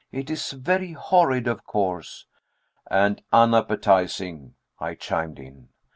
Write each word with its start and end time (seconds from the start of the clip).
It 0.11 0.31
is 0.31 0.49
very 0.49 0.93
horrid, 0.93 1.47
of 1.47 1.63
course." 1.63 2.25
"And 2.89 3.21
unappetizing!" 3.31 4.55
I 4.79 4.95
chimed 4.95 5.37
in. 5.37 5.69